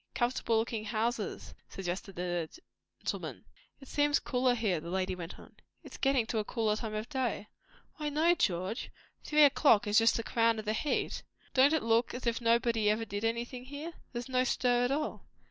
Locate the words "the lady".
4.79-5.13